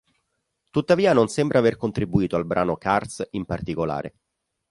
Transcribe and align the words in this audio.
Tuttavia 0.71 1.13
non 1.13 1.27
sembra 1.27 1.59
aver 1.59 1.75
contribuito 1.75 2.35
al 2.35 2.43
brano 2.43 2.75
"Cars" 2.75 3.23
in 3.33 3.45
particolare. 3.45 4.15